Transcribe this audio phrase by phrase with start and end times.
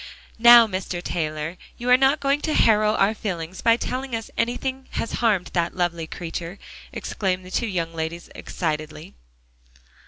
[0.39, 0.99] "Now, Mr.
[0.99, 5.51] Taylor, you are not going to harrow our feelings by telling us anything has harmed
[5.53, 6.57] that lovely creature,"
[6.91, 9.13] exclaimed the two young ladies excitedly.